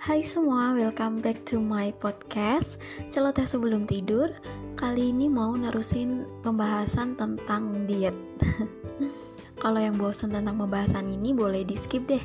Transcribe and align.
Hai 0.00 0.24
semua, 0.24 0.72
welcome 0.72 1.20
back 1.20 1.44
to 1.44 1.60
my 1.60 1.92
podcast. 2.00 2.80
Celoteh 3.12 3.44
sebelum 3.44 3.84
tidur 3.84 4.32
Kali 4.72 5.12
ini 5.12 5.28
mau 5.28 5.52
nerusin 5.52 6.24
pembahasan 6.40 7.20
tentang 7.20 7.84
diet. 7.84 8.16
Kalau 9.60 9.76
yang 9.76 10.00
bosan 10.00 10.32
tentang 10.32 10.56
pembahasan 10.56 11.04
ini 11.04 11.36
boleh 11.36 11.68
di 11.68 11.76
skip 11.76 12.08
deh. 12.08 12.24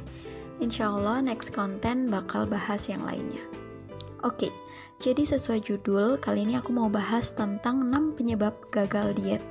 Insya 0.63 0.87
Allah 0.87 1.19
next 1.19 1.51
konten 1.51 2.07
bakal 2.07 2.47
bahas 2.47 2.87
yang 2.87 3.03
lainnya. 3.03 3.43
Oke, 4.23 4.55
jadi 5.03 5.27
sesuai 5.27 5.59
judul, 5.67 6.15
kali 6.23 6.47
ini 6.47 6.55
aku 6.55 6.71
mau 6.71 6.87
bahas 6.87 7.35
tentang 7.35 7.91
6 7.91 8.15
penyebab 8.15 8.55
gagal 8.71 9.11
diet. 9.19 9.43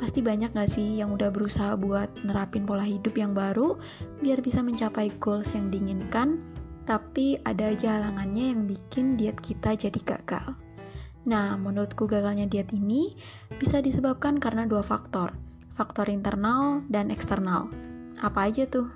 Pasti 0.00 0.24
banyak 0.24 0.56
gak 0.56 0.72
sih 0.72 0.96
yang 0.96 1.12
udah 1.12 1.28
berusaha 1.28 1.76
buat 1.76 2.08
nerapin 2.24 2.64
pola 2.64 2.88
hidup 2.88 3.12
yang 3.20 3.36
baru 3.36 3.76
biar 4.24 4.40
bisa 4.40 4.64
mencapai 4.64 5.12
goals 5.20 5.52
yang 5.52 5.68
diinginkan 5.68 6.40
tapi 6.88 7.40
ada 7.44 7.72
aja 7.72 8.00
halangannya 8.00 8.54
yang 8.56 8.62
bikin 8.68 9.16
diet 9.18 9.38
kita 9.40 9.76
jadi 9.76 10.00
gagal. 10.04 10.56
Nah, 11.28 11.60
menurutku 11.60 12.08
gagalnya 12.08 12.48
diet 12.48 12.72
ini 12.72 13.12
bisa 13.60 13.84
disebabkan 13.84 14.40
karena 14.40 14.64
dua 14.64 14.80
faktor, 14.80 15.36
faktor 15.76 16.08
internal 16.08 16.80
dan 16.88 17.12
eksternal. 17.12 17.68
Apa 18.20 18.48
aja 18.48 18.64
tuh? 18.64 18.88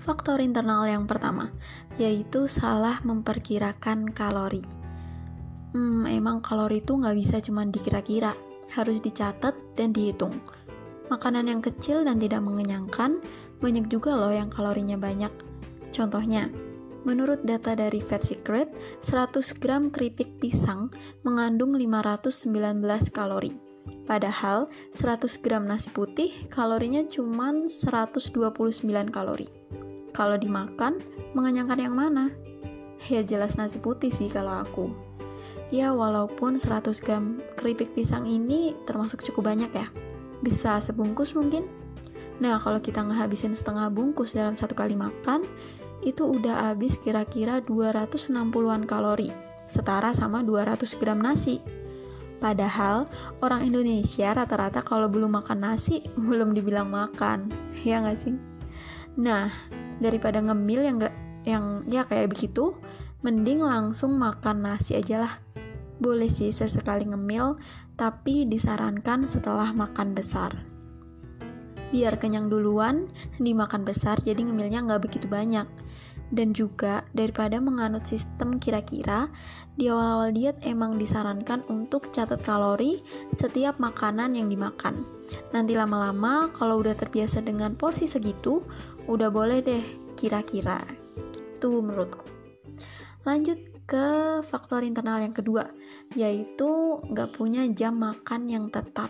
Faktor 0.00 0.40
internal 0.40 0.88
yang 0.88 1.04
pertama, 1.04 1.52
yaitu 2.00 2.48
salah 2.48 2.96
memperkirakan 3.04 4.08
kalori. 4.16 4.64
Hmm, 5.76 6.08
emang 6.08 6.40
kalori 6.40 6.80
itu 6.80 6.96
nggak 6.96 7.16
bisa 7.16 7.36
cuma 7.44 7.68
dikira-kira, 7.68 8.32
harus 8.72 9.04
dicatat 9.04 9.52
dan 9.76 9.92
dihitung. 9.92 10.40
Makanan 11.12 11.52
yang 11.52 11.60
kecil 11.60 12.08
dan 12.08 12.16
tidak 12.16 12.40
mengenyangkan, 12.40 13.20
banyak 13.60 13.84
juga 13.92 14.16
loh 14.16 14.32
yang 14.32 14.48
kalorinya 14.48 14.96
banyak, 14.96 15.32
Contohnya, 15.90 16.52
menurut 17.08 17.40
data 17.46 17.72
dari 17.72 18.04
Fat 18.04 18.24
Secret, 18.24 18.68
100 19.00 19.56
gram 19.56 19.88
keripik 19.88 20.38
pisang 20.42 20.92
mengandung 21.24 21.72
519 21.76 22.84
kalori. 23.14 23.56
Padahal 24.04 24.68
100 24.92 25.40
gram 25.40 25.64
nasi 25.64 25.88
putih 25.92 26.32
kalorinya 26.52 27.04
cuma 27.08 27.52
129 27.52 28.84
kalori. 29.08 29.48
Kalau 30.12 30.36
dimakan, 30.36 31.00
mengenyangkan 31.32 31.80
yang 31.80 31.94
mana? 31.96 32.32
Ya 33.06 33.22
jelas 33.22 33.54
nasi 33.54 33.78
putih 33.78 34.10
sih 34.10 34.26
kalau 34.28 34.66
aku. 34.66 34.90
Ya 35.68 35.92
walaupun 35.92 36.56
100 36.56 37.04
gram 37.04 37.38
keripik 37.60 37.92
pisang 37.92 38.24
ini 38.24 38.72
termasuk 38.88 39.20
cukup 39.22 39.52
banyak 39.52 39.70
ya. 39.72 39.86
Bisa 40.40 40.80
sebungkus 40.80 41.36
mungkin? 41.36 41.68
Nah 42.38 42.62
kalau 42.62 42.78
kita 42.78 43.02
ngehabisin 43.02 43.54
setengah 43.54 43.90
bungkus 43.90 44.34
dalam 44.34 44.54
satu 44.54 44.74
kali 44.74 44.94
makan, 44.94 45.42
itu 46.06 46.22
udah 46.22 46.70
habis 46.70 46.94
kira-kira 46.98 47.58
260-an 47.66 48.86
kalori, 48.86 49.34
setara 49.66 50.14
sama 50.14 50.46
200 50.46 50.86
gram 51.02 51.18
nasi. 51.18 51.58
Padahal 52.38 53.10
orang 53.42 53.66
Indonesia 53.66 54.30
rata-rata 54.30 54.86
kalau 54.86 55.10
belum 55.10 55.42
makan 55.42 55.58
nasi 55.58 56.06
belum 56.30 56.54
dibilang 56.54 56.86
makan, 56.94 57.50
ya 57.82 57.98
nggak 57.98 58.18
sih? 58.18 58.34
Nah, 59.18 59.50
daripada 59.98 60.38
ngemil 60.38 60.86
yang 60.86 60.96
nggak 61.02 61.14
yang 61.42 61.64
ya 61.90 62.06
kayak 62.06 62.30
begitu, 62.30 62.78
mending 63.26 63.58
langsung 63.58 64.14
makan 64.14 64.62
nasi 64.62 64.94
aja 64.94 65.26
lah. 65.26 65.34
Boleh 65.98 66.30
sih 66.30 66.54
sesekali 66.54 67.10
ngemil, 67.10 67.58
tapi 67.98 68.46
disarankan 68.46 69.26
setelah 69.26 69.74
makan 69.74 70.14
besar 70.14 70.77
biar 71.90 72.20
kenyang 72.20 72.52
duluan, 72.52 73.08
dimakan 73.40 73.84
besar 73.84 74.20
jadi 74.20 74.40
ngemilnya 74.44 74.84
nggak 74.84 75.02
begitu 75.08 75.26
banyak. 75.28 75.66
Dan 76.28 76.52
juga 76.52 77.08
daripada 77.16 77.56
menganut 77.56 78.04
sistem 78.04 78.60
kira-kira, 78.60 79.32
di 79.80 79.88
awal-awal 79.88 80.28
diet 80.36 80.60
emang 80.60 81.00
disarankan 81.00 81.64
untuk 81.72 82.12
catat 82.12 82.44
kalori 82.44 83.00
setiap 83.32 83.80
makanan 83.80 84.36
yang 84.36 84.52
dimakan. 84.52 85.08
Nanti 85.56 85.72
lama-lama 85.72 86.52
kalau 86.52 86.84
udah 86.84 86.92
terbiasa 86.92 87.40
dengan 87.40 87.72
porsi 87.80 88.04
segitu, 88.04 88.60
udah 89.08 89.32
boleh 89.32 89.64
deh 89.64 89.84
kira-kira. 90.20 90.84
Itu 91.32 91.80
menurutku. 91.80 92.28
Lanjut 93.24 93.56
ke 93.88 94.06
faktor 94.44 94.84
internal 94.84 95.24
yang 95.24 95.32
kedua, 95.32 95.64
yaitu 96.12 97.00
nggak 97.08 97.32
punya 97.32 97.64
jam 97.72 97.96
makan 97.96 98.52
yang 98.52 98.68
tetap 98.68 99.08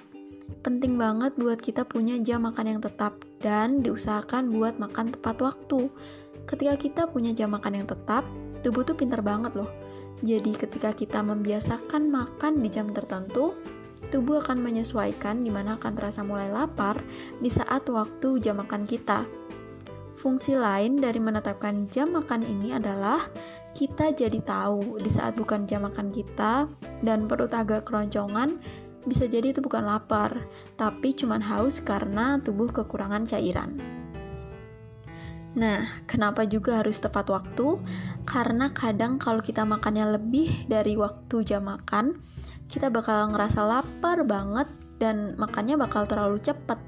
penting 0.63 0.99
banget 0.99 1.37
buat 1.39 1.61
kita 1.61 1.87
punya 1.87 2.19
jam 2.21 2.45
makan 2.45 2.77
yang 2.77 2.81
tetap 2.83 3.17
dan 3.41 3.81
diusahakan 3.81 4.51
buat 4.53 4.77
makan 4.77 5.15
tepat 5.15 5.39
waktu. 5.41 5.89
Ketika 6.49 6.75
kita 6.81 7.03
punya 7.09 7.31
jam 7.37 7.53
makan 7.53 7.83
yang 7.83 7.87
tetap, 7.87 8.25
tubuh 8.65 8.83
tuh 8.83 8.97
pinter 8.97 9.21
banget 9.21 9.55
loh. 9.55 9.71
Jadi 10.25 10.57
ketika 10.59 10.91
kita 10.91 11.23
membiasakan 11.23 12.11
makan 12.11 12.59
di 12.59 12.69
jam 12.73 12.91
tertentu, 12.91 13.55
tubuh 14.11 14.43
akan 14.43 14.59
menyesuaikan 14.59 15.47
di 15.47 15.51
mana 15.53 15.79
akan 15.79 15.93
terasa 15.95 16.27
mulai 16.27 16.51
lapar 16.51 16.99
di 17.39 17.51
saat 17.51 17.87
waktu 17.87 18.43
jam 18.43 18.59
makan 18.59 18.83
kita. 18.89 19.23
Fungsi 20.19 20.59
lain 20.59 20.99
dari 20.99 21.23
menetapkan 21.23 21.87
jam 21.95 22.11
makan 22.11 22.43
ini 22.43 22.75
adalah 22.75 23.23
kita 23.79 24.11
jadi 24.11 24.43
tahu 24.43 24.99
di 24.99 25.07
saat 25.07 25.39
bukan 25.39 25.63
jam 25.71 25.87
makan 25.87 26.11
kita 26.11 26.67
dan 27.07 27.31
perut 27.31 27.55
agak 27.55 27.87
keroncongan, 27.87 28.59
bisa 29.07 29.29
jadi 29.31 29.55
itu 29.55 29.63
bukan 29.63 29.87
lapar, 29.87 30.49
tapi 30.75 31.15
cuma 31.15 31.39
haus 31.39 31.79
karena 31.79 32.41
tubuh 32.43 32.73
kekurangan 32.73 33.29
cairan. 33.29 33.79
Nah, 35.59 36.05
kenapa 36.07 36.45
juga 36.45 36.85
harus 36.85 37.01
tepat 37.03 37.31
waktu? 37.33 37.83
Karena 38.29 38.71
kadang 38.71 39.19
kalau 39.19 39.43
kita 39.43 39.67
makannya 39.67 40.19
lebih 40.19 40.71
dari 40.71 40.95
waktu 40.95 41.43
jam 41.43 41.67
makan, 41.67 42.21
kita 42.69 42.93
bakal 42.93 43.33
ngerasa 43.33 43.65
lapar 43.65 44.23
banget 44.29 44.69
dan 45.01 45.35
makannya 45.41 45.81
bakal 45.81 46.05
terlalu 46.05 46.39
cepat. 46.39 46.79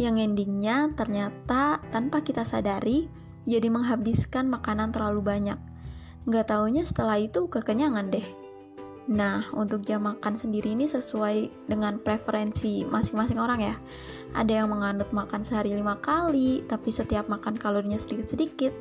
Yang 0.00 0.26
endingnya 0.32 0.90
ternyata 0.96 1.82
tanpa 1.92 2.24
kita 2.24 2.42
sadari, 2.42 3.06
jadi 3.46 3.68
menghabiskan 3.68 4.48
makanan 4.48 4.90
terlalu 4.90 5.20
banyak. 5.22 5.58
Nggak 6.26 6.50
taunya 6.50 6.82
setelah 6.82 7.20
itu 7.22 7.46
kekenyangan 7.46 8.10
deh. 8.10 8.45
Nah, 9.06 9.46
untuk 9.54 9.86
jam 9.86 10.02
makan 10.02 10.34
sendiri 10.34 10.74
ini 10.74 10.82
sesuai 10.82 11.70
dengan 11.70 12.02
preferensi 12.02 12.82
masing-masing 12.82 13.38
orang 13.38 13.62
ya. 13.62 13.74
Ada 14.34 14.62
yang 14.62 14.74
menganut 14.74 15.06
makan 15.14 15.46
sehari 15.46 15.70
lima 15.70 15.94
kali, 16.02 16.66
tapi 16.66 16.90
setiap 16.90 17.30
makan 17.30 17.54
kalorinya 17.54 17.98
sedikit-sedikit. 17.98 18.74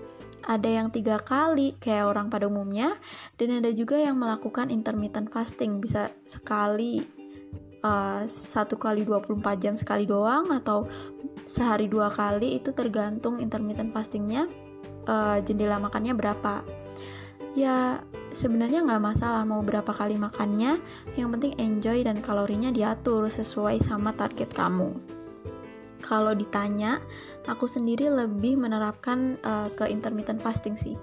Ada 0.46 0.82
yang 0.82 0.88
tiga 0.90 1.22
kali, 1.22 1.78
kayak 1.78 2.10
orang 2.10 2.34
pada 2.34 2.50
umumnya. 2.50 2.98
Dan 3.38 3.62
ada 3.62 3.70
juga 3.70 4.02
yang 4.02 4.18
melakukan 4.18 4.74
intermittent 4.74 5.30
fasting, 5.30 5.78
bisa 5.78 6.10
sekali 6.26 7.06
uh, 7.86 8.26
satu 8.26 8.76
kali 8.82 9.06
24 9.06 9.62
jam 9.62 9.78
sekali 9.78 10.10
doang 10.10 10.50
atau 10.50 10.90
sehari 11.46 11.86
dua 11.86 12.10
kali 12.10 12.58
itu 12.58 12.74
tergantung 12.74 13.38
intermittent 13.38 13.94
fastingnya 13.94 14.50
uh, 15.06 15.38
jendela 15.46 15.78
makannya 15.78 16.18
berapa 16.18 16.66
ya 17.56 18.04
sebenarnya 18.36 18.84
nggak 18.84 19.02
masalah 19.02 19.48
mau 19.48 19.64
berapa 19.64 19.88
kali 19.88 20.20
makannya 20.20 20.78
yang 21.16 21.32
penting 21.32 21.56
enjoy 21.56 22.04
dan 22.04 22.20
kalorinya 22.20 22.70
diatur 22.70 23.32
sesuai 23.32 23.80
sama 23.80 24.12
target 24.12 24.52
kamu. 24.52 24.92
Kalau 26.04 26.38
ditanya 26.38 27.02
aku 27.50 27.66
sendiri 27.66 28.12
lebih 28.12 28.62
menerapkan 28.62 29.42
uh, 29.42 29.72
ke 29.74 29.90
intermittent 29.90 30.38
fasting 30.44 30.78
sih. 30.78 30.94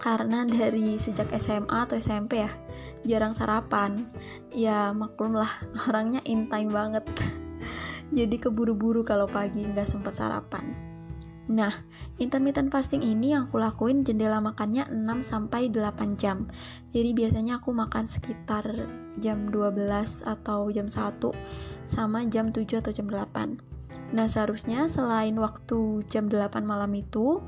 Karena 0.00 0.42
dari 0.42 0.96
sejak 0.98 1.30
SMA 1.38 1.86
atau 1.86 1.94
SMP 2.00 2.42
ya 2.42 2.50
jarang 3.06 3.36
sarapan. 3.36 4.10
Ya 4.50 4.90
maklum 4.90 5.38
lah 5.38 5.52
orangnya 5.86 6.24
in 6.26 6.50
time 6.50 6.72
banget. 6.72 7.06
Jadi 8.16 8.42
keburu-buru 8.42 9.06
kalau 9.06 9.30
pagi 9.30 9.62
nggak 9.62 9.86
sempat 9.86 10.18
sarapan 10.18 10.89
Nah, 11.50 11.74
intermittent 12.22 12.70
fasting 12.70 13.02
ini 13.02 13.34
yang 13.34 13.50
aku 13.50 13.58
lakuin 13.58 14.06
jendela 14.06 14.38
makannya 14.38 14.86
6 14.86 15.26
sampai 15.26 15.66
8 15.66 16.14
jam. 16.14 16.46
Jadi 16.94 17.10
biasanya 17.10 17.58
aku 17.58 17.74
makan 17.74 18.06
sekitar 18.06 18.62
jam 19.18 19.50
12 19.50 19.82
atau 20.22 20.70
jam 20.70 20.86
1 20.86 21.34
sama 21.90 22.22
jam 22.30 22.54
7 22.54 22.78
atau 22.78 22.94
jam 22.94 23.10
8. 23.10 23.58
Nah, 24.14 24.30
seharusnya 24.30 24.86
selain 24.86 25.34
waktu 25.42 26.06
jam 26.06 26.30
8 26.30 26.62
malam 26.62 26.94
itu 26.94 27.42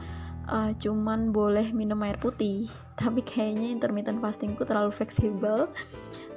uh, 0.51 0.75
cuman 0.83 1.31
boleh 1.31 1.71
minum 1.71 2.03
air 2.03 2.19
putih. 2.19 2.67
Tapi 3.01 3.23
kayaknya 3.23 3.71
intermittent 3.71 4.19
fastingku 4.19 4.67
terlalu 4.67 4.91
fleksibel 4.91 5.71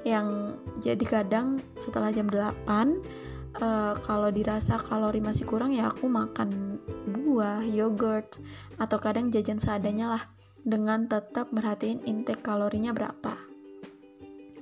yang 0.05 0.53
jadi 0.85 1.01
kadang 1.01 1.57
setelah 1.81 2.13
jam 2.13 2.29
8 2.29 3.25
uh, 3.61 3.95
kalau 4.03 4.31
dirasa 4.31 4.79
kalori 4.79 5.23
masih 5.23 5.47
kurang 5.47 5.71
ya 5.71 5.91
aku 5.91 6.07
makan 6.07 6.79
buah, 7.11 7.63
yogurt, 7.63 8.39
atau 8.79 8.97
kadang 8.99 9.31
jajan 9.31 9.59
seadanya 9.59 10.17
lah 10.17 10.23
dengan 10.65 11.05
tetap 11.05 11.53
merhatiin 11.53 12.01
intake 12.09 12.41
kalorinya 12.41 12.91
berapa. 12.91 13.37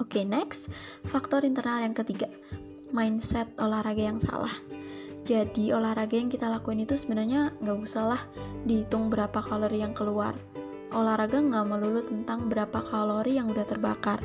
Oke, 0.01 0.19
okay, 0.19 0.23
next, 0.25 0.67
faktor 1.05 1.45
internal 1.45 1.79
yang 1.79 1.93
ketiga, 1.93 2.27
mindset 2.89 3.47
olahraga 3.61 4.03
yang 4.03 4.19
salah. 4.19 4.51
Jadi 5.23 5.71
olahraga 5.71 6.19
yang 6.19 6.27
kita 6.27 6.51
lakuin 6.51 6.83
itu 6.83 6.99
sebenarnya 6.99 7.55
nggak 7.63 7.77
usah 7.79 8.11
lah 8.11 8.21
dihitung 8.67 9.07
berapa 9.07 9.39
kalori 9.39 9.79
yang 9.79 9.95
keluar. 9.95 10.35
olahraga 10.93 11.41
nggak 11.41 11.65
melulu 11.73 12.05
tentang 12.05 12.53
berapa 12.53 12.85
kalori 12.85 13.41
yang 13.41 13.49
udah 13.49 13.65
terbakar, 13.65 14.21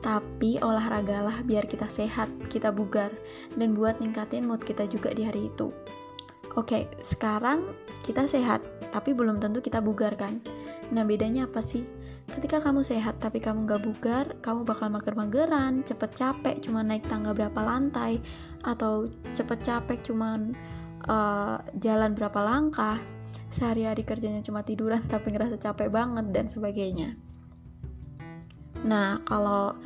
tapi 0.00 0.56
olahragalah 0.64 1.44
biar 1.44 1.68
kita 1.68 1.86
sehat, 1.86 2.28
kita 2.48 2.72
bugar, 2.72 3.12
dan 3.56 3.76
buat 3.76 4.00
ningkatin 4.00 4.48
mood 4.48 4.64
kita 4.64 4.88
juga 4.88 5.12
di 5.12 5.24
hari 5.28 5.52
itu. 5.52 5.68
Oke, 6.58 6.90
sekarang 6.98 7.62
kita 8.02 8.26
sehat, 8.26 8.64
tapi 8.90 9.14
belum 9.14 9.38
tentu 9.38 9.62
kita 9.62 9.78
bugar 9.78 10.18
kan? 10.18 10.42
Nah, 10.90 11.06
bedanya 11.06 11.46
apa 11.46 11.62
sih? 11.62 11.86
Ketika 12.30 12.62
kamu 12.62 12.82
sehat 12.86 13.18
tapi 13.18 13.42
kamu 13.42 13.66
gak 13.66 13.82
bugar, 13.86 14.24
kamu 14.42 14.62
bakal 14.66 14.90
mager-mageran, 14.90 15.82
cepet 15.86 16.10
capek 16.14 16.56
cuma 16.62 16.82
naik 16.82 17.06
tangga 17.06 17.34
berapa 17.34 17.58
lantai, 17.58 18.18
atau 18.66 19.10
cepet 19.34 19.62
capek 19.62 19.98
cuma 20.02 20.38
uh, 21.06 21.58
jalan 21.78 22.14
berapa 22.14 22.38
langkah, 22.42 22.98
sehari-hari 23.50 24.02
kerjanya 24.02 24.42
cuma 24.42 24.62
tiduran 24.66 25.02
tapi 25.12 25.30
ngerasa 25.34 25.58
capek 25.58 25.90
banget, 25.90 26.34
dan 26.34 26.46
sebagainya. 26.50 27.29
Nah, 28.84 29.20
kalau 29.28 29.76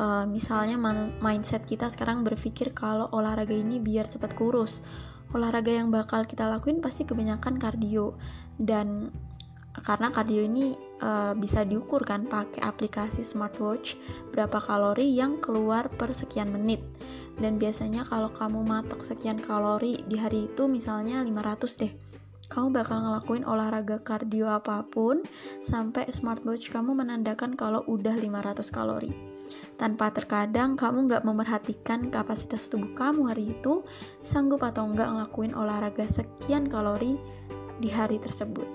uh, 0.00 0.24
misalnya 0.24 0.80
mindset 1.20 1.66
kita 1.68 1.92
sekarang 1.92 2.24
berpikir 2.24 2.72
kalau 2.72 3.08
olahraga 3.12 3.52
ini 3.52 3.76
biar 3.82 4.08
cepet 4.08 4.32
kurus, 4.36 4.80
olahraga 5.36 5.72
yang 5.72 5.92
bakal 5.92 6.24
kita 6.24 6.48
lakuin 6.48 6.80
pasti 6.80 7.04
kebanyakan 7.04 7.60
kardio. 7.60 8.16
Dan 8.60 9.12
karena 9.70 10.12
kardio 10.12 10.44
ini 10.44 10.74
uh, 11.00 11.32
bisa 11.36 11.64
diukur 11.64 12.02
kan 12.02 12.26
pakai 12.26 12.60
aplikasi 12.64 13.22
smartwatch 13.22 13.96
berapa 14.34 14.58
kalori 14.60 15.08
yang 15.12 15.38
keluar 15.40 15.88
per 15.92 16.12
sekian 16.12 16.52
menit. 16.52 16.80
Dan 17.40 17.56
biasanya 17.56 18.04
kalau 18.04 18.28
kamu 18.36 18.60
matok 18.66 19.00
sekian 19.00 19.40
kalori 19.40 20.04
di 20.04 20.20
hari 20.20 20.52
itu 20.52 20.68
misalnya 20.68 21.24
500 21.24 21.80
deh 21.80 22.09
kamu 22.50 22.82
bakal 22.82 22.98
ngelakuin 22.98 23.46
olahraga 23.46 24.02
kardio 24.02 24.50
apa 24.50 24.82
pun 24.90 25.22
sampai 25.62 26.10
smartwatch 26.10 26.68
kamu 26.74 26.92
menandakan 26.92 27.54
kalau 27.54 27.86
udah 27.86 28.18
500 28.18 28.66
kalori 28.74 29.14
tanpa 29.80 30.12
terkadang 30.12 30.76
kamu 30.76 31.08
nggak 31.08 31.24
memerhatikan 31.24 32.12
kapasitas 32.12 32.68
tubuh 32.68 32.92
kamu 32.92 33.32
hari 33.32 33.54
itu 33.56 33.80
sanggup 34.20 34.60
atau 34.60 34.84
nggak 34.92 35.08
ngelakuin 35.08 35.56
olahraga 35.56 36.04
sekian 36.04 36.68
kalori 36.68 37.16
di 37.80 37.88
hari 37.88 38.20
tersebut. 38.20 38.68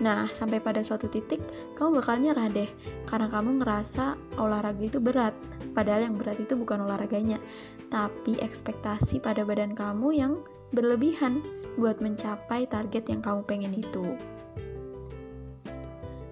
Nah, 0.00 0.24
sampai 0.32 0.64
pada 0.64 0.80
suatu 0.80 1.12
titik, 1.12 1.44
kamu 1.76 2.00
bakal 2.00 2.16
nyerah 2.24 2.48
deh, 2.48 2.70
karena 3.04 3.28
kamu 3.28 3.60
ngerasa 3.60 4.16
olahraga 4.40 4.80
itu 4.80 4.96
berat. 4.96 5.36
Padahal 5.76 6.08
yang 6.08 6.16
berat 6.16 6.40
itu 6.40 6.56
bukan 6.56 6.88
olahraganya, 6.88 7.36
tapi 7.92 8.40
ekspektasi 8.40 9.20
pada 9.20 9.44
badan 9.44 9.76
kamu 9.76 10.08
yang 10.16 10.40
berlebihan 10.70 11.42
buat 11.78 11.98
mencapai 12.02 12.66
target 12.66 13.10
yang 13.10 13.22
kamu 13.22 13.42
pengen 13.46 13.74
itu. 13.74 14.16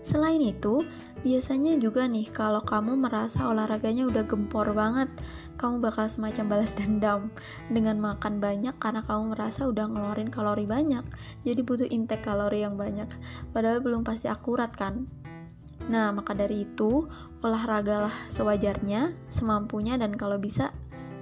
Selain 0.08 0.40
itu, 0.40 0.81
biasanya 1.20 1.76
juga 1.76 2.08
nih 2.08 2.32
kalau 2.32 2.64
kamu 2.64 2.96
merasa 2.96 3.44
olahraganya 3.50 4.08
udah 4.08 4.25
gempor 4.25 4.73
banget, 4.73 5.12
kamu 5.61 5.85
bakal 5.85 6.08
semacam 6.08 6.56
balas 6.56 6.73
dendam 6.73 7.29
dengan 7.69 8.00
makan 8.00 8.40
banyak 8.40 8.73
karena 8.81 9.05
kamu 9.05 9.37
merasa 9.37 9.69
udah 9.69 9.85
ngeluarin 9.90 10.32
kalori 10.32 10.64
banyak. 10.64 11.05
Jadi 11.44 11.61
butuh 11.61 11.88
intake 11.93 12.25
kalori 12.25 12.64
yang 12.64 12.81
banyak. 12.81 13.11
Padahal 13.52 13.84
belum 13.84 14.00
pasti 14.06 14.32
akurat 14.32 14.73
kan? 14.73 15.05
Nah, 15.93 16.08
maka 16.12 16.32
dari 16.32 16.64
itu, 16.64 17.05
olahragalah 17.44 18.12
sewajarnya, 18.32 19.12
semampunya 19.29 19.96
dan 20.00 20.17
kalau 20.17 20.41
bisa 20.41 20.73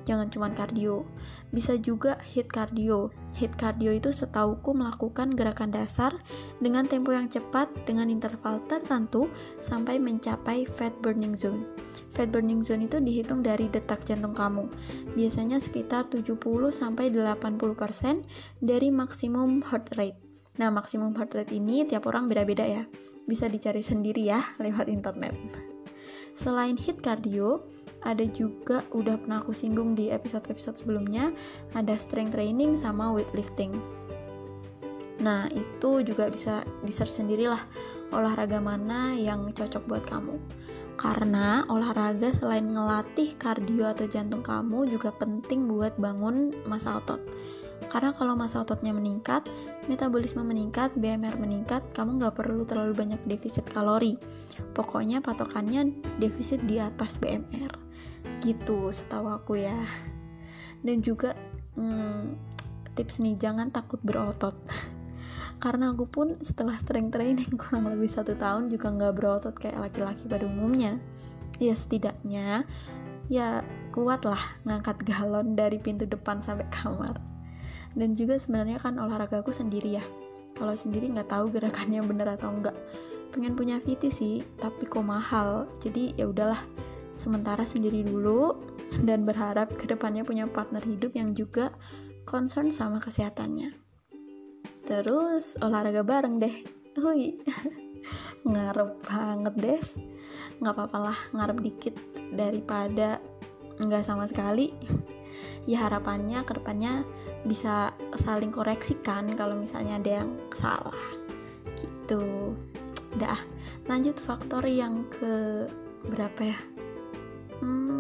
jangan 0.07 0.31
cuma 0.31 0.49
kardio. 0.55 1.05
Bisa 1.51 1.75
juga 1.77 2.17
hit 2.23 2.49
cardio. 2.49 3.11
Hit 3.35 3.53
cardio 3.59 3.93
itu 3.93 4.15
setauku 4.15 4.73
melakukan 4.73 5.35
gerakan 5.35 5.75
dasar 5.75 6.15
dengan 6.63 6.87
tempo 6.87 7.13
yang 7.13 7.27
cepat 7.27 7.69
dengan 7.85 8.09
interval 8.09 8.63
tertentu 8.71 9.29
sampai 9.59 9.99
mencapai 9.99 10.65
fat 10.65 10.95
burning 11.03 11.35
zone. 11.35 11.67
Fat 12.15 12.33
burning 12.33 12.65
zone 12.65 12.89
itu 12.89 12.97
dihitung 13.03 13.45
dari 13.45 13.69
detak 13.69 14.07
jantung 14.09 14.33
kamu. 14.33 14.71
Biasanya 15.19 15.61
sekitar 15.61 16.09
70 16.09 16.39
sampai 16.73 17.13
80% 17.13 18.25
dari 18.65 18.89
maksimum 18.89 19.61
heart 19.67 19.93
rate. 20.01 20.17
Nah, 20.57 20.73
maksimum 20.73 21.13
heart 21.13 21.37
rate 21.37 21.53
ini 21.53 21.85
tiap 21.85 22.09
orang 22.09 22.31
beda-beda 22.33 22.65
ya. 22.65 22.89
Bisa 23.29 23.51
dicari 23.51 23.85
sendiri 23.85 24.25
ya 24.25 24.41
lewat 24.57 24.89
internet. 24.89 25.37
Selain 26.37 26.77
hit 26.77 27.01
cardio, 27.01 27.65
ada 28.03 28.25
juga 28.29 28.85
udah 28.93 29.17
pernah 29.17 29.41
aku 29.41 29.55
singgung 29.55 29.97
di 29.97 30.13
episode-episode 30.13 30.83
sebelumnya 30.83 31.33
ada 31.73 31.95
strength 31.97 32.37
training 32.37 32.77
sama 32.77 33.15
weightlifting. 33.15 33.73
Nah 35.23 35.49
itu 35.55 36.05
juga 36.05 36.29
bisa 36.29 36.67
di 36.85 36.93
search 36.93 37.17
sendirilah 37.23 37.61
olahraga 38.13 38.61
mana 38.61 39.17
yang 39.17 39.49
cocok 39.51 39.89
buat 39.89 40.05
kamu. 40.05 40.37
Karena 40.97 41.69
olahraga 41.69 42.33
selain 42.33 42.73
ngelatih 42.73 43.37
kardio 43.37 43.93
atau 43.93 44.09
jantung 44.09 44.41
kamu 44.41 44.89
juga 44.89 45.13
penting 45.13 45.69
buat 45.69 45.93
bangun 46.01 46.57
masa 46.65 46.97
otot 47.01 47.21
karena 47.87 48.11
kalau 48.17 48.35
masa 48.35 48.65
ototnya 48.65 48.91
meningkat, 48.91 49.47
metabolisme 49.87 50.43
meningkat, 50.43 50.91
BMR 50.99 51.39
meningkat, 51.39 51.85
kamu 51.95 52.19
nggak 52.19 52.35
perlu 52.43 52.67
terlalu 52.67 52.93
banyak 52.93 53.21
defisit 53.29 53.69
kalori. 53.71 54.19
Pokoknya 54.75 55.23
patokannya 55.23 55.95
defisit 56.19 56.65
di 56.67 56.81
atas 56.83 57.21
BMR 57.23 57.86
gitu 58.41 58.91
setahu 58.95 59.27
aku 59.31 59.61
ya. 59.61 59.77
Dan 60.83 61.03
juga 61.03 61.35
hmm, 61.77 62.37
tips 62.97 63.21
nih 63.21 63.37
jangan 63.37 63.69
takut 63.71 64.01
berotot. 64.03 64.57
Karena 65.63 65.93
aku 65.93 66.05
pun 66.09 66.37
setelah 66.41 66.77
strength 66.77 67.17
training 67.17 67.53
kurang 67.61 67.89
lebih 67.89 68.09
satu 68.09 68.37
tahun 68.37 68.73
juga 68.73 68.93
nggak 68.93 69.15
berotot 69.17 69.55
kayak 69.57 69.91
laki-laki 69.91 70.25
pada 70.27 70.45
umumnya. 70.49 71.01
Ya 71.57 71.73
setidaknya 71.73 72.69
ya 73.27 73.67
kuat 73.91 74.23
lah 74.23 74.41
ngangkat 74.63 75.03
galon 75.03 75.59
dari 75.59 75.81
pintu 75.81 76.05
depan 76.05 76.39
sampai 76.45 76.69
kamar. 76.71 77.17
Dan 77.97 78.13
juga 78.13 78.37
sebenarnya 78.37 78.77
kan 78.77 79.01
olahraga 79.01 79.41
aku 79.41 79.51
sendiri 79.51 79.97
ya. 79.97 80.05
Kalau 80.57 80.77
sendiri 80.77 81.09
nggak 81.13 81.33
tahu 81.33 81.49
gerakannya 81.53 82.05
bener 82.05 82.29
atau 82.37 82.53
enggak 82.53 82.77
pengen 83.33 83.53
punya 83.53 83.77
VT 83.81 84.09
sih 84.13 84.35
tapi 84.61 84.85
kok 84.85 85.05
mahal. 85.05 85.65
Jadi 85.81 86.13
ya 86.17 86.29
udahlah 86.29 86.61
sementara 87.17 87.65
sendiri 87.65 88.05
dulu 88.05 88.55
dan 89.03 89.25
berharap 89.27 89.73
ke 89.75 89.89
depannya 89.89 90.23
punya 90.23 90.47
partner 90.47 90.85
hidup 90.85 91.17
yang 91.17 91.33
juga 91.33 91.73
concern 92.29 92.71
sama 92.71 93.01
kesehatannya. 93.01 93.73
Terus 94.87 95.59
olahraga 95.59 96.07
bareng 96.07 96.39
deh. 96.39 96.57
Hui, 96.97 97.37
ngarep 98.51 99.03
banget 99.03 99.55
des. 99.59 99.87
Nggak 100.63 100.75
apa-apa 100.79 100.99
lah 101.11 101.19
ngarep 101.35 101.59
dikit 101.61 101.95
daripada 102.33 103.19
nggak 103.81 104.05
sama 104.05 104.29
sekali. 104.29 104.71
Ya 105.67 105.91
harapannya 105.91 106.47
ke 106.47 106.55
depannya 106.55 107.03
bisa 107.43 107.91
saling 108.15 108.55
koreksikan 108.55 109.35
kalau 109.35 109.59
misalnya 109.59 109.99
ada 109.99 110.23
yang 110.23 110.31
salah. 110.55 110.95
Gitu. 111.75 112.55
Udah, 113.19 113.35
lanjut 113.91 114.15
faktor 114.15 114.63
yang 114.63 115.03
ke 115.11 115.67
berapa 116.07 116.55
ya? 116.55 116.59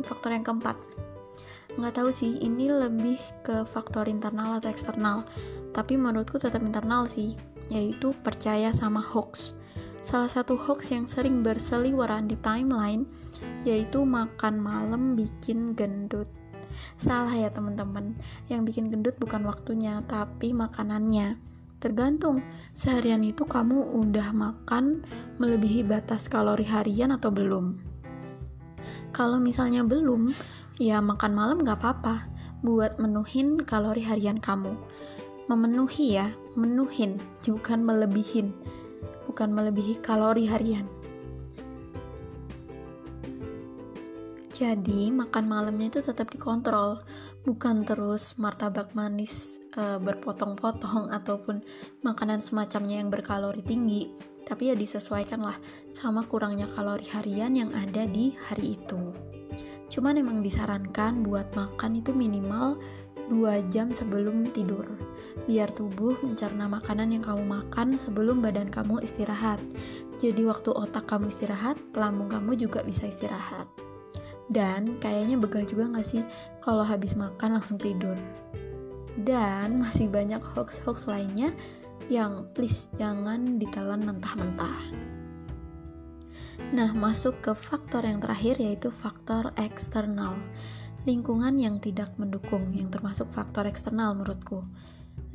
Faktor 0.06 0.30
yang 0.32 0.46
keempat. 0.46 0.78
Nggak 1.76 1.98
tahu 1.98 2.08
sih, 2.14 2.38
ini 2.38 2.70
lebih 2.70 3.18
ke 3.42 3.66
faktor 3.66 4.06
internal 4.06 4.62
atau 4.62 4.70
eksternal. 4.70 5.26
Tapi 5.74 5.98
menurutku 5.98 6.38
tetap 6.38 6.62
internal 6.62 7.10
sih, 7.10 7.34
yaitu 7.68 8.14
percaya 8.22 8.70
sama 8.70 9.02
hoax. 9.02 9.52
Salah 10.06 10.30
satu 10.30 10.54
hoax 10.54 10.94
yang 10.94 11.10
sering 11.10 11.42
berseliweran 11.42 12.30
di 12.30 12.38
timeline 12.38 13.04
yaitu 13.66 14.06
makan 14.06 14.62
malam 14.62 15.18
bikin 15.18 15.74
gendut. 15.74 16.30
Salah 16.96 17.32
ya 17.32 17.50
teman-teman, 17.50 18.14
yang 18.46 18.62
bikin 18.62 18.92
gendut 18.92 19.16
bukan 19.18 19.44
waktunya, 19.44 20.00
tapi 20.06 20.52
makanannya. 20.52 21.36
Tergantung, 21.76 22.40
seharian 22.72 23.20
itu 23.20 23.44
kamu 23.44 23.98
udah 24.00 24.32
makan 24.32 25.04
melebihi 25.36 25.84
batas 25.84 26.30
kalori 26.30 26.64
harian 26.64 27.12
atau 27.12 27.28
belum. 27.28 27.85
Kalau 29.14 29.38
misalnya 29.38 29.86
belum, 29.86 30.30
ya 30.78 30.98
makan 31.02 31.32
malam 31.34 31.62
gak 31.62 31.82
apa-apa 31.82 32.26
buat 32.64 32.98
menuhin 32.98 33.60
kalori 33.62 34.02
harian 34.02 34.40
kamu. 34.40 34.74
Memenuhi 35.46 36.18
ya, 36.18 36.32
menuhin, 36.58 37.20
bukan 37.46 37.86
melebihin. 37.86 38.50
Bukan 39.30 39.54
melebihi 39.54 40.02
kalori 40.02 40.50
harian. 40.50 40.88
Jadi, 44.56 45.12
makan 45.12 45.44
malamnya 45.44 45.92
itu 45.92 46.00
tetap 46.00 46.32
dikontrol, 46.32 47.04
bukan 47.44 47.84
terus 47.84 48.34
martabak 48.40 48.96
manis 48.96 49.60
e, 49.76 50.00
berpotong-potong 50.00 51.12
ataupun 51.22 51.60
makanan 52.00 52.40
semacamnya 52.40 53.04
yang 53.04 53.12
berkalori 53.12 53.60
tinggi 53.60 54.10
tapi 54.46 54.70
ya 54.70 54.78
disesuaikan 54.78 55.42
lah 55.42 55.58
sama 55.90 56.22
kurangnya 56.24 56.70
kalori 56.72 57.04
harian 57.10 57.58
yang 57.58 57.74
ada 57.74 58.06
di 58.06 58.32
hari 58.48 58.78
itu. 58.78 59.12
Cuman 59.90 60.16
emang 60.16 60.40
disarankan 60.40 61.26
buat 61.26 61.50
makan 61.58 61.98
itu 61.98 62.14
minimal 62.14 62.78
2 63.26 63.74
jam 63.74 63.90
sebelum 63.90 64.46
tidur 64.54 64.86
biar 65.44 65.68
tubuh 65.74 66.16
mencerna 66.24 66.70
makanan 66.70 67.12
yang 67.12 67.22
kamu 67.22 67.44
makan 67.44 67.98
sebelum 68.00 68.40
badan 68.40 68.72
kamu 68.72 69.02
istirahat 69.02 69.60
Jadi 70.16 70.48
waktu 70.48 70.72
otak 70.72 71.12
kamu 71.12 71.28
istirahat, 71.28 71.76
lambung 71.92 72.32
kamu 72.32 72.56
juga 72.56 72.80
bisa 72.80 73.04
istirahat. 73.04 73.68
Dan 74.48 74.96
kayaknya 74.96 75.36
begah 75.36 75.68
juga 75.68 75.92
gak 75.92 76.08
sih 76.08 76.24
kalau 76.64 76.80
habis 76.80 77.12
makan 77.12 77.60
langsung 77.60 77.76
tidur. 77.76 78.16
Dan 79.20 79.76
masih 79.76 80.08
banyak 80.08 80.40
hoax-hoax 80.40 81.04
lainnya 81.04 81.52
yang 82.06 82.46
please 82.54 82.86
jangan 82.94 83.58
ditelan 83.58 84.06
mentah-mentah. 84.06 84.78
Nah, 86.72 86.90
masuk 86.96 87.42
ke 87.42 87.52
faktor 87.52 88.06
yang 88.06 88.22
terakhir 88.22 88.56
yaitu 88.62 88.88
faktor 88.88 89.52
eksternal. 89.58 90.38
Lingkungan 91.06 91.58
yang 91.58 91.78
tidak 91.78 92.10
mendukung, 92.18 92.70
yang 92.74 92.90
termasuk 92.90 93.30
faktor 93.30 93.66
eksternal 93.68 94.14
menurutku. 94.16 94.66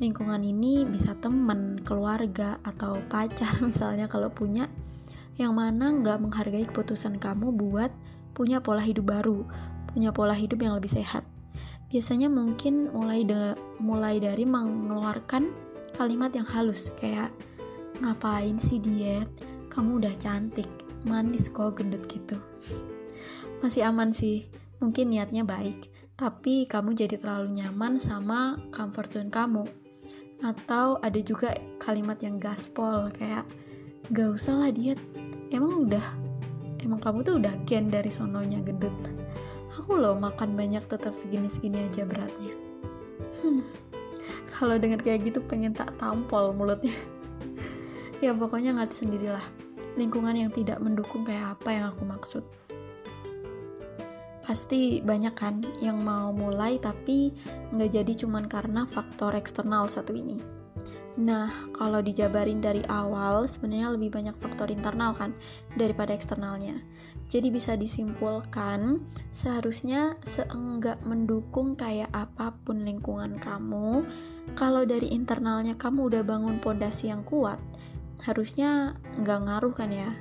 Lingkungan 0.00 0.42
ini 0.44 0.84
bisa 0.84 1.16
teman, 1.16 1.80
keluarga, 1.86 2.60
atau 2.66 3.00
pacar 3.08 3.60
misalnya 3.68 4.10
kalau 4.10 4.28
punya, 4.28 4.68
yang 5.40 5.56
mana 5.56 5.92
nggak 5.92 6.20
menghargai 6.20 6.68
keputusan 6.68 7.16
kamu 7.16 7.54
buat 7.56 7.92
punya 8.32 8.60
pola 8.60 8.80
hidup 8.80 9.08
baru, 9.08 9.44
punya 9.92 10.12
pola 10.12 10.36
hidup 10.36 10.60
yang 10.60 10.76
lebih 10.76 10.92
sehat. 10.92 11.24
Biasanya 11.92 12.32
mungkin 12.32 12.88
mulai 12.88 13.24
de 13.24 13.52
mulai 13.76 14.16
dari 14.16 14.48
mengeluarkan 14.48 15.71
kalimat 16.02 16.34
yang 16.34 16.48
halus 16.50 16.90
kayak 16.98 17.30
ngapain 18.02 18.58
sih 18.58 18.82
diet? 18.82 19.30
Kamu 19.70 20.02
udah 20.02 20.10
cantik, 20.18 20.66
manis 21.06 21.46
kok 21.46 21.78
gendut 21.78 22.02
gitu. 22.10 22.42
Masih 23.62 23.86
aman 23.86 24.10
sih 24.10 24.50
mungkin 24.82 25.14
niatnya 25.14 25.46
baik 25.46 25.94
tapi 26.18 26.66
kamu 26.66 26.98
jadi 26.98 27.22
terlalu 27.22 27.62
nyaman 27.62 28.02
sama 28.02 28.58
comfort 28.74 29.14
zone 29.14 29.30
kamu. 29.30 29.62
Atau 30.42 30.98
ada 31.06 31.18
juga 31.22 31.54
kalimat 31.78 32.18
yang 32.18 32.42
gaspol 32.42 33.06
kayak 33.14 33.46
gak 34.10 34.34
usah 34.34 34.58
lah 34.58 34.74
diet 34.74 34.98
emang 35.54 35.86
udah 35.86 36.02
emang 36.82 36.98
kamu 36.98 37.22
tuh 37.22 37.38
udah 37.38 37.54
gen 37.62 37.86
dari 37.86 38.10
sononya 38.10 38.58
gendut. 38.66 38.90
Aku 39.78 39.94
loh 39.94 40.18
makan 40.18 40.58
banyak 40.58 40.82
tetap 40.90 41.14
segini-segini 41.14 41.86
aja 41.86 42.02
beratnya. 42.02 42.54
Hmm, 43.38 43.62
kalau 44.52 44.76
denger 44.76 45.00
kayak 45.00 45.32
gitu 45.32 45.40
pengen 45.44 45.72
tak 45.72 45.90
tampol 45.96 46.52
mulutnya 46.52 46.92
ya 48.24 48.36
pokoknya 48.36 48.76
ngerti 48.76 49.02
sendirilah 49.02 49.42
lingkungan 49.96 50.36
yang 50.36 50.50
tidak 50.52 50.80
mendukung 50.80 51.24
kayak 51.24 51.58
apa 51.58 51.68
yang 51.68 51.84
aku 51.92 52.04
maksud. 52.08 52.44
Pasti 54.42 54.98
banyak 55.04 55.34
kan 55.38 55.62
yang 55.78 56.02
mau 56.02 56.34
mulai 56.34 56.76
tapi 56.80 57.30
nggak 57.72 57.90
jadi 57.92 58.12
cuman 58.24 58.48
karena 58.50 58.88
faktor 58.88 59.36
eksternal 59.36 59.86
satu 59.86 60.16
ini. 60.16 60.61
Nah, 61.12 61.52
kalau 61.76 62.00
dijabarin 62.00 62.64
dari 62.64 62.80
awal, 62.88 63.44
sebenarnya 63.44 63.92
lebih 63.92 64.16
banyak 64.16 64.32
faktor 64.40 64.72
internal 64.72 65.12
kan 65.12 65.36
daripada 65.76 66.16
eksternalnya. 66.16 66.80
Jadi 67.28 67.52
bisa 67.52 67.76
disimpulkan, 67.76 69.04
seharusnya 69.28 70.16
seenggak 70.24 71.00
mendukung 71.04 71.76
kayak 71.76 72.08
apa 72.16 72.56
pun 72.64 72.84
lingkungan 72.84 73.36
kamu, 73.40 74.08
kalau 74.56 74.88
dari 74.88 75.12
internalnya 75.12 75.76
kamu 75.76 76.12
udah 76.12 76.22
bangun 76.24 76.56
pondasi 76.64 77.12
yang 77.12 77.24
kuat, 77.28 77.60
harusnya 78.24 78.96
nggak 79.20 79.40
ngaruh 79.48 79.72
kan 79.76 79.92
ya. 79.92 80.12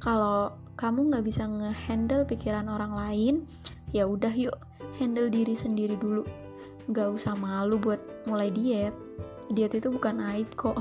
Kalau 0.00 0.56
kamu 0.76 1.08
nggak 1.10 1.24
bisa 1.24 1.48
ngehandle 1.48 2.28
pikiran 2.28 2.68
orang 2.70 2.94
lain 2.94 3.34
ya 3.90 4.06
udah 4.06 4.30
yuk 4.30 4.54
handle 5.00 5.32
diri 5.32 5.56
sendiri 5.56 5.96
dulu. 5.96 6.22
Nggak 6.88 7.16
usah 7.16 7.34
malu 7.36 7.80
buat 7.80 8.00
mulai 8.28 8.52
diet 8.52 9.07
diet 9.52 9.74
itu 9.76 9.88
bukan 9.88 10.20
aib 10.34 10.48
kok 10.56 10.78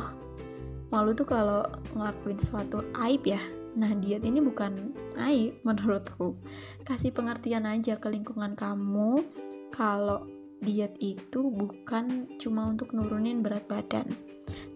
malu 0.91 1.11
tuh 1.11 1.27
kalau 1.27 1.63
ngelakuin 1.95 2.39
suatu 2.39 2.83
aib 3.03 3.23
ya 3.27 3.41
nah 3.77 3.91
diet 3.93 4.25
ini 4.25 4.41
bukan 4.41 4.95
aib 5.19 5.59
menurutku 5.61 6.37
kasih 6.87 7.13
pengertian 7.13 7.67
aja 7.67 7.99
ke 7.99 8.07
lingkungan 8.09 8.57
kamu 8.57 9.21
kalau 9.75 10.25
diet 10.63 10.97
itu 10.97 11.53
bukan 11.53 12.25
cuma 12.41 12.65
untuk 12.65 12.95
nurunin 12.95 13.45
berat 13.45 13.67
badan 13.69 14.09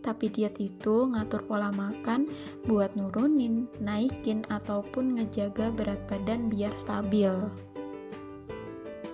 tapi 0.02 0.34
diet 0.34 0.58
itu 0.58 1.08
ngatur 1.14 1.46
pola 1.46 1.70
makan 1.70 2.26
buat 2.66 2.98
nurunin, 2.98 3.70
naikin, 3.78 4.42
ataupun 4.50 5.18
ngejaga 5.18 5.70
berat 5.72 6.02
badan 6.10 6.50
biar 6.50 6.74
stabil. 6.74 7.30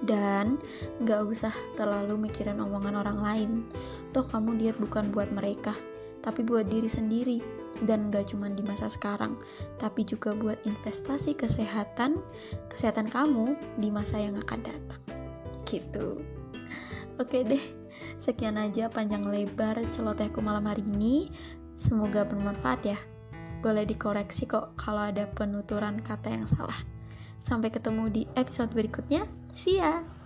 Dan 0.08 0.56
gak 1.04 1.28
usah 1.28 1.52
terlalu 1.76 2.16
mikirin 2.16 2.64
omongan 2.64 2.96
orang 2.96 3.20
lain. 3.20 3.52
Toh 4.16 4.26
kamu 4.28 4.60
diet 4.60 4.78
bukan 4.80 5.12
buat 5.12 5.32
mereka, 5.32 5.76
tapi 6.24 6.44
buat 6.44 6.68
diri 6.68 6.88
sendiri. 6.88 7.40
Dan 7.78 8.10
gak 8.10 8.34
cuma 8.34 8.50
di 8.50 8.66
masa 8.66 8.90
sekarang, 8.90 9.38
tapi 9.78 10.02
juga 10.02 10.34
buat 10.34 10.58
investasi 10.66 11.38
kesehatan, 11.38 12.18
kesehatan 12.74 13.06
kamu 13.06 13.54
di 13.78 13.94
masa 13.94 14.18
yang 14.18 14.34
akan 14.42 14.66
datang. 14.66 15.02
Gitu. 15.62 16.18
Oke 17.22 17.46
deh, 17.46 17.62
Sekian 18.18 18.58
aja 18.58 18.90
panjang 18.90 19.30
lebar 19.30 19.78
celotehku 19.94 20.42
malam 20.42 20.66
hari 20.66 20.82
ini. 20.86 21.30
Semoga 21.78 22.26
bermanfaat 22.26 22.82
ya. 22.82 22.98
Boleh 23.62 23.86
dikoreksi 23.86 24.50
kok 24.50 24.74
kalau 24.78 25.10
ada 25.14 25.30
penuturan 25.30 26.02
kata 26.02 26.34
yang 26.34 26.50
salah. 26.50 26.82
Sampai 27.42 27.70
ketemu 27.70 28.10
di 28.10 28.24
episode 28.34 28.74
berikutnya. 28.74 29.30
See 29.54 29.78
ya! 29.78 30.17